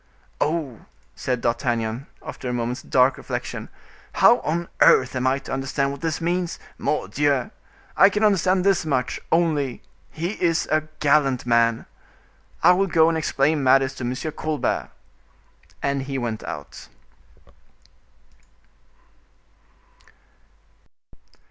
[0.39, 3.69] "Oh!" said D'Artagnan, after a moment's dark reflection.
[4.13, 6.57] "How on earth am I to understand what this means?
[6.79, 7.51] Mordioux!
[7.95, 11.85] I can understand this much, only: he is a gallant man!
[12.63, 14.15] I will go and explain matters to M.
[14.31, 14.89] Colbert."
[15.83, 16.87] And he went out.